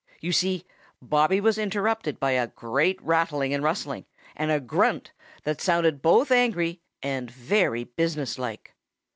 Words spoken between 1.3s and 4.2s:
was interrupted by a great rattling and rustling